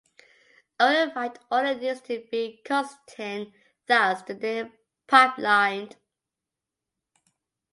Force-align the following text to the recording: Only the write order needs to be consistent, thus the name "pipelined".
Only 0.79 1.05
the 1.05 1.11
write 1.15 1.37
order 1.51 1.75
needs 1.75 2.01
to 2.01 2.25
be 2.31 2.59
consistent, 2.65 3.53
thus 3.85 4.23
the 4.23 4.33
name 4.33 4.73
"pipelined". 5.07 5.95